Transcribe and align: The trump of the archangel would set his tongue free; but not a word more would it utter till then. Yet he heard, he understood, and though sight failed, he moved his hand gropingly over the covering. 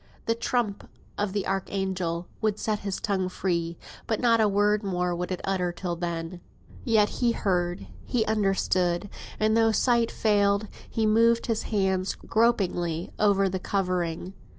The 0.25 0.33
trump 0.33 0.89
of 1.15 1.31
the 1.31 1.45
archangel 1.45 2.27
would 2.41 2.57
set 2.57 2.79
his 2.79 2.99
tongue 2.99 3.29
free; 3.29 3.77
but 4.07 4.19
not 4.19 4.41
a 4.41 4.47
word 4.49 4.81
more 4.81 5.13
would 5.15 5.31
it 5.31 5.41
utter 5.43 5.71
till 5.71 5.95
then. 5.95 6.41
Yet 6.83 7.09
he 7.21 7.33
heard, 7.33 7.85
he 8.03 8.25
understood, 8.25 9.09
and 9.39 9.55
though 9.55 9.71
sight 9.71 10.09
failed, 10.11 10.67
he 10.89 11.05
moved 11.05 11.45
his 11.45 11.61
hand 11.69 12.15
gropingly 12.27 13.11
over 13.19 13.47
the 13.47 13.59
covering. 13.59 14.33